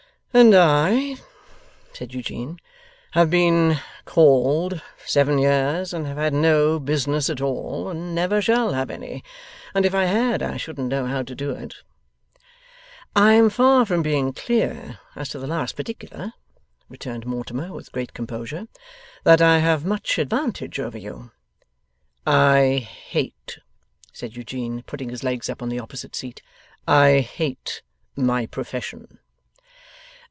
'And 0.33 0.55
I,' 0.55 1.17
said 1.91 2.13
Eugene, 2.13 2.57
'have 3.11 3.29
been 3.29 3.79
"called" 4.05 4.81
seven 5.05 5.37
years, 5.39 5.93
and 5.93 6.07
have 6.07 6.15
had 6.15 6.33
no 6.33 6.79
business 6.79 7.29
at 7.29 7.41
all, 7.41 7.89
and 7.89 8.15
never 8.15 8.41
shall 8.41 8.71
have 8.71 8.89
any. 8.89 9.25
And 9.73 9.85
if 9.85 9.93
I 9.93 10.05
had, 10.05 10.41
I 10.41 10.55
shouldn't 10.55 10.87
know 10.87 11.05
how 11.05 11.21
to 11.21 11.35
do 11.35 11.49
it.' 11.51 11.75
'I 13.13 13.33
am 13.33 13.49
far 13.49 13.85
from 13.85 14.01
being 14.03 14.31
clear 14.31 14.99
as 15.17 15.27
to 15.29 15.37
the 15.39 15.47
last 15.47 15.75
particular,' 15.75 16.31
returned 16.87 17.25
Mortimer, 17.25 17.73
with 17.73 17.91
great 17.91 18.13
composure, 18.13 18.69
'that 19.25 19.41
I 19.41 19.57
have 19.59 19.83
much 19.83 20.17
advantage 20.17 20.79
over 20.79 20.97
you.' 20.97 21.31
'I 22.25 22.87
hate,' 23.09 23.57
said 24.13 24.37
Eugene, 24.37 24.83
putting 24.87 25.09
his 25.09 25.25
legs 25.25 25.49
up 25.49 25.61
on 25.61 25.67
the 25.67 25.79
opposite 25.79 26.15
seat, 26.15 26.41
'I 26.87 27.19
hate 27.19 27.81
my 28.15 28.45
profession. 28.45 29.17